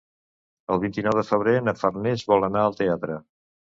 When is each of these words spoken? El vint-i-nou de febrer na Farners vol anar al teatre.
El 0.75 0.79
vint-i-nou 0.85 1.19
de 1.19 1.25
febrer 1.29 1.55
na 1.67 1.75
Farners 1.81 2.25
vol 2.33 2.49
anar 2.49 2.65
al 2.71 2.77
teatre. 2.81 3.19